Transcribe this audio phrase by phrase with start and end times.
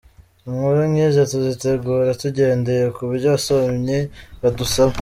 [0.47, 3.99] Inkuru nkizi tuzitegura tugendeye kubyo abasomyi
[4.41, 4.89] badusaba.